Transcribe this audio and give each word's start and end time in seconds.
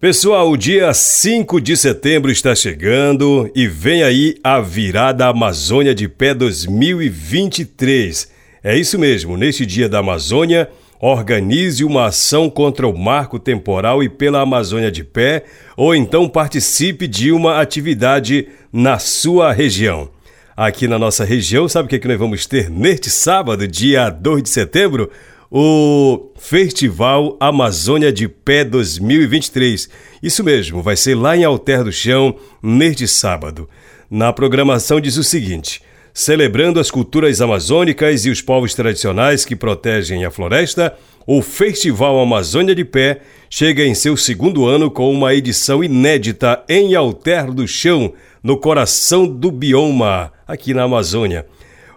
Pessoal, 0.00 0.50
o 0.50 0.56
dia 0.56 0.94
5 0.94 1.60
de 1.60 1.76
setembro 1.76 2.30
está 2.30 2.54
chegando 2.54 3.50
e 3.54 3.68
vem 3.68 4.02
aí 4.02 4.34
a 4.42 4.58
virada 4.58 5.26
Amazônia 5.26 5.94
de 5.94 6.08
Pé 6.08 6.32
2023. 6.32 8.30
É 8.64 8.78
isso 8.78 8.98
mesmo, 8.98 9.36
neste 9.36 9.66
dia 9.66 9.90
da 9.90 9.98
Amazônia, 9.98 10.70
organize 10.98 11.84
uma 11.84 12.06
ação 12.06 12.48
contra 12.48 12.88
o 12.88 12.96
marco 12.96 13.38
temporal 13.38 14.02
e 14.02 14.08
pela 14.08 14.40
Amazônia 14.40 14.90
de 14.90 15.04
Pé, 15.04 15.44
ou 15.76 15.94
então 15.94 16.26
participe 16.26 17.06
de 17.06 17.30
uma 17.30 17.60
atividade 17.60 18.48
na 18.72 18.98
sua 18.98 19.52
região. 19.52 20.08
Aqui 20.56 20.88
na 20.88 20.98
nossa 20.98 21.26
região, 21.26 21.68
sabe 21.68 21.84
o 21.84 21.88
que, 21.90 21.96
é 21.96 21.98
que 21.98 22.08
nós 22.08 22.18
vamos 22.18 22.46
ter 22.46 22.70
neste 22.70 23.10
sábado, 23.10 23.68
dia 23.68 24.08
2 24.08 24.44
de 24.44 24.48
setembro? 24.48 25.10
O 25.50 26.30
Festival 26.36 27.36
Amazônia 27.40 28.12
de 28.12 28.28
Pé 28.28 28.62
2023. 28.62 29.88
Isso 30.22 30.44
mesmo, 30.44 30.80
vai 30.80 30.96
ser 30.96 31.16
lá 31.16 31.36
em 31.36 31.42
Alter 31.42 31.82
do 31.82 31.90
Chão 31.90 32.36
neste 32.62 33.08
sábado. 33.08 33.68
Na 34.08 34.32
programação 34.32 35.00
diz 35.00 35.16
o 35.16 35.24
seguinte: 35.24 35.82
celebrando 36.14 36.78
as 36.78 36.90
culturas 36.90 37.40
amazônicas 37.40 38.24
e 38.24 38.30
os 38.30 38.40
povos 38.40 38.74
tradicionais 38.74 39.44
que 39.44 39.56
protegem 39.56 40.24
a 40.24 40.30
floresta, 40.30 40.96
o 41.26 41.42
Festival 41.42 42.20
Amazônia 42.20 42.74
de 42.74 42.84
Pé 42.84 43.20
chega 43.48 43.84
em 43.84 43.94
seu 43.94 44.16
segundo 44.16 44.66
ano 44.66 44.88
com 44.88 45.12
uma 45.12 45.34
edição 45.34 45.82
inédita 45.82 46.62
em 46.68 46.94
Alter 46.94 47.52
do 47.52 47.66
Chão, 47.66 48.12
no 48.42 48.56
coração 48.56 49.26
do 49.26 49.50
bioma, 49.50 50.32
aqui 50.46 50.72
na 50.72 50.84
Amazônia. 50.84 51.44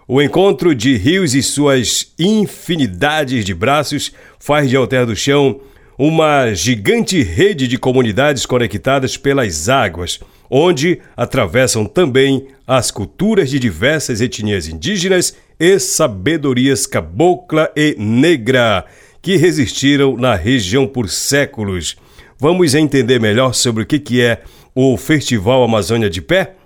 O 0.06 0.20
encontro 0.20 0.74
de 0.74 0.98
rios 0.98 1.34
e 1.34 1.42
suas 1.42 2.12
infinidades 2.18 3.42
de 3.42 3.54
braços 3.54 4.12
faz 4.38 4.68
de 4.68 4.76
Alter 4.76 5.06
do 5.06 5.16
Chão 5.16 5.60
uma 5.96 6.52
gigante 6.52 7.22
rede 7.22 7.66
de 7.66 7.78
comunidades 7.78 8.44
conectadas 8.44 9.16
pelas 9.16 9.70
águas, 9.70 10.20
onde 10.50 11.00
atravessam 11.16 11.86
também 11.86 12.48
as 12.66 12.90
culturas 12.90 13.48
de 13.48 13.58
diversas 13.58 14.20
etnias 14.20 14.68
indígenas 14.68 15.34
e 15.58 15.78
sabedorias 15.78 16.86
cabocla 16.86 17.72
e 17.74 17.96
negra 17.98 18.84
que 19.22 19.36
resistiram 19.36 20.18
na 20.18 20.34
região 20.34 20.86
por 20.86 21.08
séculos. 21.08 21.96
Vamos 22.38 22.74
entender 22.74 23.18
melhor 23.18 23.54
sobre 23.54 23.84
o 23.84 23.86
que 23.86 24.20
é 24.20 24.42
o 24.74 24.98
Festival 24.98 25.62
Amazônia 25.62 26.10
de 26.10 26.20
Pé? 26.20 26.56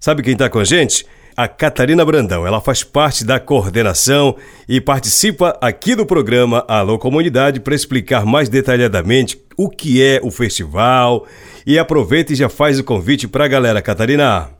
Sabe 0.00 0.20
quem 0.20 0.32
está 0.32 0.50
com 0.50 0.58
a 0.58 0.64
gente? 0.64 1.06
A 1.36 1.48
Catarina 1.48 2.04
Brandão. 2.04 2.46
Ela 2.46 2.60
faz 2.60 2.82
parte 2.82 3.24
da 3.24 3.40
coordenação 3.40 4.36
e 4.68 4.80
participa 4.80 5.56
aqui 5.60 5.94
do 5.94 6.06
programa 6.06 6.64
Alô 6.68 6.98
Comunidade 6.98 7.60
para 7.60 7.74
explicar 7.74 8.24
mais 8.24 8.48
detalhadamente 8.48 9.40
o 9.56 9.68
que 9.68 10.02
é 10.02 10.20
o 10.22 10.30
festival. 10.30 11.26
E 11.66 11.78
aproveita 11.78 12.32
e 12.32 12.36
já 12.36 12.48
faz 12.48 12.78
o 12.78 12.84
convite 12.84 13.28
para 13.28 13.44
a 13.44 13.48
galera, 13.48 13.80
Catarina. 13.80 14.50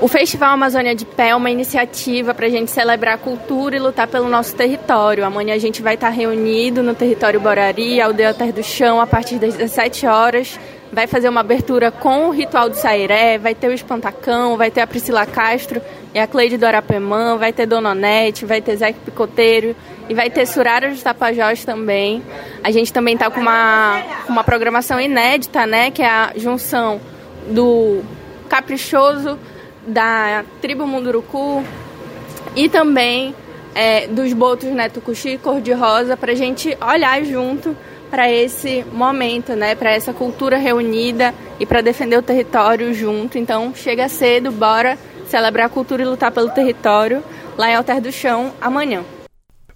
O 0.00 0.06
Festival 0.06 0.50
Amazônia 0.50 0.94
de 0.94 1.04
Pé 1.04 1.30
é 1.30 1.34
uma 1.34 1.50
iniciativa 1.50 2.32
para 2.32 2.46
a 2.46 2.48
gente 2.48 2.70
celebrar 2.70 3.14
a 3.14 3.18
cultura 3.18 3.76
e 3.76 3.80
lutar 3.80 4.06
pelo 4.06 4.28
nosso 4.28 4.54
território. 4.54 5.24
Amanhã 5.24 5.54
a 5.54 5.58
gente 5.58 5.82
vai 5.82 5.94
estar 5.94 6.10
reunido 6.10 6.82
no 6.82 6.94
território 6.94 7.40
Borari, 7.40 8.00
aldeia 8.00 8.32
Terra 8.32 8.52
do 8.52 8.62
Chão, 8.62 9.00
a 9.00 9.06
partir 9.06 9.38
das 9.38 9.54
17 9.54 10.06
horas 10.06 10.58
vai 10.92 11.06
fazer 11.06 11.28
uma 11.28 11.40
abertura 11.40 11.90
com 11.90 12.28
o 12.28 12.30
ritual 12.30 12.68
do 12.68 12.76
Sairé, 12.76 13.38
vai 13.38 13.54
ter 13.54 13.68
o 13.68 13.72
Espantacão, 13.72 14.56
vai 14.56 14.70
ter 14.70 14.80
a 14.80 14.86
Priscila 14.86 15.26
Castro 15.26 15.80
e 16.14 16.18
a 16.18 16.26
Cleide 16.26 16.56
do 16.56 16.64
Arapemã, 16.64 17.36
vai 17.36 17.52
ter 17.52 17.66
Dona 17.66 17.90
Onete, 17.90 18.46
vai 18.46 18.60
ter 18.60 18.76
Zé 18.76 18.92
Picoteiro 18.92 19.76
e 20.08 20.14
vai 20.14 20.30
ter 20.30 20.46
Surara 20.46 20.88
dos 20.88 21.02
Tapajós 21.02 21.64
também. 21.64 22.22
A 22.64 22.70
gente 22.70 22.92
também 22.92 23.14
está 23.14 23.30
com 23.30 23.40
uma, 23.40 24.02
uma 24.28 24.42
programação 24.42 25.00
inédita, 25.00 25.66
né, 25.66 25.90
que 25.90 26.02
é 26.02 26.08
a 26.08 26.32
junção 26.36 27.00
do 27.48 28.02
Caprichoso, 28.48 29.38
da 29.86 30.44
Tribo 30.60 30.86
Munduruku 30.86 31.64
e 32.56 32.68
também 32.68 33.34
é, 33.74 34.06
dos 34.06 34.32
botos 34.32 34.68
Neto 34.70 35.00
Cuxi 35.00 35.38
cor-de-rosa 35.38 36.16
para 36.16 36.32
a 36.32 36.34
gente 36.34 36.76
olhar 36.80 37.22
junto 37.24 37.76
para 38.10 38.30
esse 38.30 38.84
momento, 38.92 39.54
né, 39.54 39.74
para 39.74 39.92
essa 39.92 40.12
cultura 40.12 40.56
reunida 40.56 41.34
e 41.60 41.66
para 41.66 41.80
defender 41.80 42.16
o 42.16 42.22
território 42.22 42.92
junto. 42.94 43.38
Então, 43.38 43.74
chega 43.74 44.08
cedo, 44.08 44.50
bora 44.50 44.98
celebrar 45.26 45.66
a 45.66 45.68
cultura 45.68 46.02
e 46.02 46.06
lutar 46.06 46.32
pelo 46.32 46.50
território 46.50 47.22
lá 47.56 47.70
em 47.70 47.74
Alter 47.74 48.00
do 48.00 48.10
Chão 48.10 48.52
amanhã. 48.60 49.04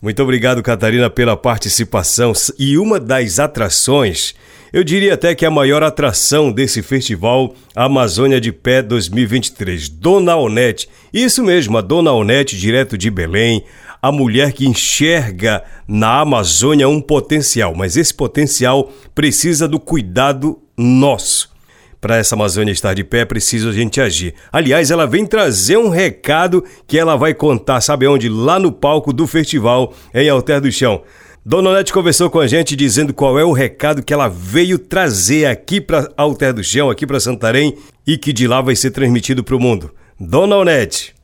Muito 0.00 0.20
obrigado, 0.20 0.62
Catarina, 0.62 1.08
pela 1.08 1.36
participação. 1.36 2.32
E 2.58 2.76
uma 2.76 2.98
das 2.98 3.38
atrações, 3.38 4.34
eu 4.72 4.82
diria 4.82 5.14
até 5.14 5.32
que 5.32 5.46
a 5.46 5.50
maior 5.50 5.82
atração 5.82 6.50
desse 6.50 6.82
festival 6.82 7.54
Amazônia 7.72 8.40
de 8.40 8.50
Pé 8.50 8.82
2023, 8.82 9.88
Dona 9.88 10.34
Onete. 10.34 10.88
Isso 11.12 11.44
mesmo, 11.44 11.78
a 11.78 11.80
Dona 11.80 12.12
Onete, 12.12 12.58
direto 12.58 12.98
de 12.98 13.10
Belém, 13.10 13.62
a 14.02 14.10
mulher 14.10 14.52
que 14.52 14.66
enxerga 14.66 15.62
na 15.86 16.20
Amazônia 16.20 16.88
um 16.88 17.00
potencial, 17.00 17.72
mas 17.72 17.96
esse 17.96 18.12
potencial 18.12 18.90
precisa 19.14 19.68
do 19.68 19.78
cuidado 19.78 20.60
nosso. 20.76 21.52
Para 22.00 22.16
essa 22.16 22.34
Amazônia 22.34 22.72
estar 22.72 22.94
de 22.94 23.04
pé, 23.04 23.20
é 23.20 23.24
preciso 23.24 23.68
a 23.68 23.72
gente 23.72 24.00
agir. 24.00 24.34
Aliás, 24.50 24.90
ela 24.90 25.06
vem 25.06 25.24
trazer 25.24 25.76
um 25.76 25.88
recado 25.88 26.64
que 26.84 26.98
ela 26.98 27.14
vai 27.14 27.32
contar, 27.32 27.80
sabe 27.80 28.08
onde? 28.08 28.28
Lá 28.28 28.58
no 28.58 28.72
palco 28.72 29.12
do 29.12 29.24
festival 29.24 29.94
em 30.12 30.28
Alter 30.28 30.60
do 30.60 30.72
Chão. 30.72 31.02
Dona 31.46 31.70
Onete 31.70 31.92
conversou 31.92 32.28
com 32.28 32.40
a 32.40 32.46
gente 32.48 32.74
dizendo 32.74 33.14
qual 33.14 33.38
é 33.38 33.44
o 33.44 33.52
recado 33.52 34.02
que 34.02 34.12
ela 34.12 34.26
veio 34.26 34.80
trazer 34.80 35.46
aqui 35.46 35.80
para 35.80 36.10
Alter 36.16 36.52
do 36.52 36.64
Chão, 36.64 36.90
aqui 36.90 37.06
para 37.06 37.20
Santarém, 37.20 37.76
e 38.04 38.18
que 38.18 38.32
de 38.32 38.48
lá 38.48 38.60
vai 38.60 38.74
ser 38.74 38.90
transmitido 38.90 39.44
para 39.44 39.54
o 39.54 39.60
mundo. 39.60 39.92
Dona 40.18 40.56
Onete. 40.56 41.14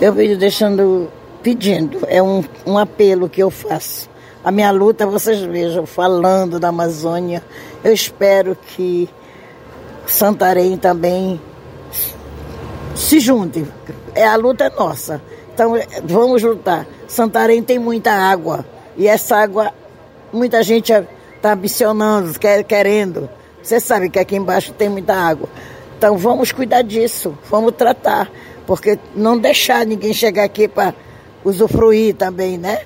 Eu 0.00 0.12
venho 0.12 0.38
deixando 0.38 1.08
pedindo, 1.48 2.00
é 2.08 2.22
um, 2.22 2.44
um 2.66 2.76
apelo 2.76 3.26
que 3.26 3.42
eu 3.42 3.50
faço. 3.50 4.10
A 4.44 4.50
minha 4.52 4.70
luta, 4.70 5.06
vocês 5.06 5.40
vejam, 5.40 5.86
falando 5.86 6.60
da 6.60 6.68
Amazônia, 6.68 7.42
eu 7.82 7.90
espero 7.90 8.54
que 8.54 9.08
Santarém 10.06 10.76
também 10.76 11.40
se 12.94 13.18
junte. 13.18 13.66
É, 14.14 14.26
a 14.26 14.36
luta 14.36 14.64
é 14.64 14.70
nossa. 14.70 15.22
Então 15.54 15.72
vamos 16.04 16.42
lutar. 16.42 16.86
Santarém 17.06 17.62
tem 17.62 17.78
muita 17.78 18.12
água. 18.12 18.66
E 18.94 19.08
essa 19.08 19.36
água, 19.38 19.72
muita 20.30 20.62
gente 20.62 20.92
está 20.92 21.54
ambicionando, 21.54 22.38
quer, 22.38 22.62
querendo. 22.62 23.26
Você 23.62 23.80
sabe 23.80 24.10
que 24.10 24.18
aqui 24.18 24.36
embaixo 24.36 24.74
tem 24.74 24.90
muita 24.90 25.14
água. 25.14 25.48
Então 25.96 26.18
vamos 26.18 26.52
cuidar 26.52 26.82
disso, 26.82 27.36
vamos 27.50 27.72
tratar. 27.72 28.30
Porque 28.66 28.98
não 29.14 29.38
deixar 29.38 29.86
ninguém 29.86 30.12
chegar 30.12 30.44
aqui 30.44 30.68
para 30.68 30.94
usufruir 31.44 32.14
também, 32.14 32.58
né? 32.58 32.80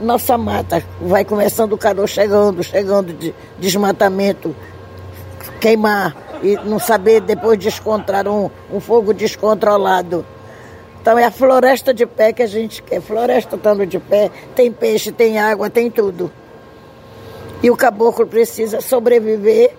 Nossa 0.00 0.36
mata 0.38 0.82
vai 1.00 1.24
começando 1.24 1.72
o 1.72 1.78
calor 1.78 2.08
chegando, 2.08 2.62
chegando 2.62 3.12
de 3.12 3.34
desmatamento, 3.58 4.54
queimar 5.60 6.16
e 6.42 6.56
não 6.56 6.78
saber 6.78 7.20
depois 7.20 7.58
descontar 7.58 8.26
um, 8.26 8.50
um 8.72 8.80
fogo 8.80 9.12
descontrolado. 9.12 10.24
Então 11.00 11.18
é 11.18 11.24
a 11.24 11.30
floresta 11.30 11.92
de 11.92 12.06
pé 12.06 12.32
que 12.32 12.42
a 12.42 12.46
gente 12.46 12.82
quer. 12.82 13.00
Floresta 13.00 13.56
estando 13.56 13.84
de 13.86 13.98
pé, 13.98 14.30
tem 14.54 14.70
peixe, 14.70 15.10
tem 15.10 15.38
água, 15.38 15.68
tem 15.68 15.90
tudo. 15.90 16.30
E 17.62 17.70
o 17.70 17.76
caboclo 17.76 18.26
precisa 18.26 18.80
sobreviver 18.80 19.74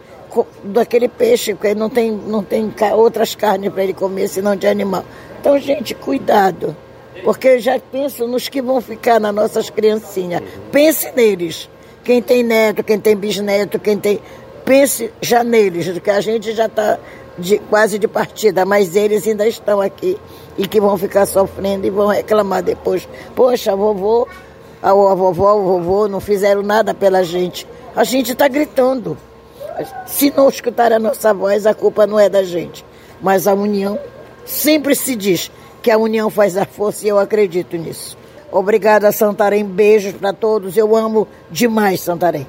daquele 0.64 1.08
peixe, 1.08 1.54
porque 1.54 1.76
não 1.76 1.90
tem, 1.90 2.12
não 2.12 2.44
tem 2.44 2.74
outras 2.94 3.36
carnes 3.36 3.72
para 3.72 3.84
ele 3.84 3.94
comer, 3.94 4.28
senão 4.28 4.56
de 4.56 4.68
animal. 4.68 5.04
Então, 5.40 5.60
gente, 5.60 5.94
cuidado. 5.94 6.76
Porque 7.24 7.48
eu 7.48 7.60
já 7.60 7.80
penso 7.80 8.28
nos 8.28 8.50
que 8.50 8.62
vão 8.62 8.82
ficar 8.82 9.20
nas 9.20 9.34
nossas 9.34 9.70
criancinhas. 9.70 10.42
Pense 10.72 11.12
neles. 11.12 11.70
Quem 12.04 12.22
tem 12.22 12.44
neto, 12.44 12.84
quem 12.84 13.00
tem 13.00 13.16
bisneto, 13.16 13.80
quem 13.80 13.98
tem. 13.98 14.20
Pense 14.66 15.12
já 15.22 15.44
neles, 15.44 15.88
porque 15.90 16.10
a 16.10 16.22
gente 16.22 16.54
já 16.54 16.66
está 16.66 17.00
quase 17.70 17.98
de 17.98 18.08
partida, 18.08 18.66
mas 18.66 18.96
eles 18.96 19.28
ainda 19.28 19.48
estão 19.48 19.82
aqui 19.82 20.18
e 20.58 20.68
que 20.68 20.80
vão 20.80 20.98
ficar 20.98 21.26
sofrendo 21.26 21.86
e 21.86 21.90
vão 21.90 22.08
reclamar 22.08 22.62
depois. 22.62 23.08
Poxa, 23.36 23.76
vovô, 23.76 24.28
a, 24.82 24.90
a 24.90 24.94
vovó, 24.94 25.56
o 25.56 25.64
vovô 25.64 26.08
não 26.08 26.20
fizeram 26.20 26.62
nada 26.62 26.94
pela 26.94 27.24
gente. 27.24 27.68
A 27.96 28.04
gente 28.04 28.34
está 28.34 28.48
gritando. 28.48 29.18
Se 30.06 30.32
não 30.36 30.50
escutar 30.50 30.92
a 30.92 31.00
nossa 31.00 31.34
voz, 31.34 31.66
a 31.66 31.74
culpa 31.74 32.06
não 32.06 32.20
é 32.20 32.30
da 32.30 32.44
gente. 32.44 32.86
Mas 33.22 33.48
a 33.48 33.54
união 33.54 33.98
sempre 34.46 34.94
se 34.94 35.16
diz 35.16 35.50
que 35.84 35.92
a 35.92 35.98
união 35.98 36.30
faz 36.30 36.56
a 36.56 36.66
força 36.66 37.06
e 37.06 37.10
eu 37.10 37.20
acredito 37.20 37.76
nisso. 37.76 38.18
Obrigada, 38.50 39.12
Santarém. 39.12 39.66
Beijos 39.66 40.14
para 40.14 40.32
todos. 40.32 40.78
Eu 40.78 40.96
amo 40.96 41.28
demais 41.52 42.00
Santarém. 42.00 42.48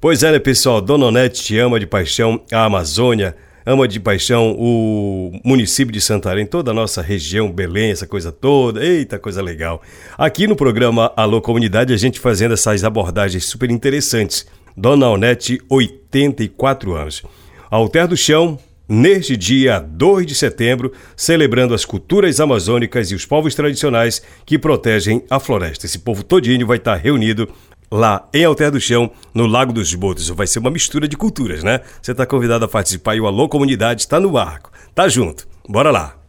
Pois 0.00 0.22
é, 0.22 0.30
né, 0.30 0.38
pessoal? 0.38 0.80
Dona 0.80 1.06
Onete 1.06 1.42
te 1.42 1.58
ama 1.58 1.80
de 1.80 1.86
paixão 1.86 2.40
a 2.52 2.64
Amazônia, 2.66 3.34
ama 3.64 3.88
de 3.88 3.98
paixão 3.98 4.54
o 4.56 5.32
município 5.42 5.92
de 5.92 6.00
Santarém, 6.00 6.44
toda 6.44 6.70
a 6.70 6.74
nossa 6.74 7.00
região, 7.00 7.50
Belém, 7.50 7.90
essa 7.90 8.06
coisa 8.06 8.30
toda. 8.30 8.84
Eita, 8.84 9.18
coisa 9.18 9.42
legal. 9.42 9.82
Aqui 10.16 10.46
no 10.46 10.54
programa 10.54 11.10
Alô 11.16 11.40
Comunidade, 11.40 11.92
a 11.92 11.96
gente 11.96 12.20
fazendo 12.20 12.52
essas 12.52 12.84
abordagens 12.84 13.46
super 13.46 13.70
interessantes. 13.70 14.46
Dona 14.76 15.08
Onete, 15.08 15.60
84 15.70 16.94
anos. 16.94 17.22
Alter 17.70 18.06
do 18.06 18.16
Chão, 18.16 18.58
neste 18.88 19.36
dia 19.36 19.78
2 19.78 20.26
de 20.26 20.34
setembro, 20.34 20.92
celebrando 21.16 21.74
as 21.74 21.84
culturas 21.84 22.40
amazônicas 22.40 23.10
e 23.10 23.14
os 23.14 23.24
povos 23.26 23.54
tradicionais 23.54 24.22
que 24.44 24.58
protegem 24.58 25.24
a 25.30 25.40
floresta. 25.40 25.86
Esse 25.86 25.98
povo 25.98 26.22
todinho 26.22 26.66
vai 26.66 26.76
estar 26.76 26.96
reunido 26.96 27.48
lá 27.90 28.28
em 28.32 28.44
Alter 28.44 28.70
do 28.70 28.80
Chão, 28.80 29.10
no 29.32 29.46
Lago 29.46 29.72
dos 29.72 29.94
Botos. 29.94 30.28
Vai 30.30 30.46
ser 30.46 30.58
uma 30.58 30.70
mistura 30.70 31.06
de 31.06 31.16
culturas, 31.16 31.62
né? 31.62 31.80
Você 32.02 32.12
está 32.12 32.26
convidado 32.26 32.64
a 32.64 32.68
participar 32.68 33.14
e 33.14 33.20
o 33.20 33.26
Alô 33.26 33.48
Comunidade 33.48 34.02
está 34.02 34.18
no 34.18 34.36
arco. 34.36 34.70
Tá 34.94 35.08
junto. 35.08 35.46
Bora 35.68 35.90
lá. 35.90 36.23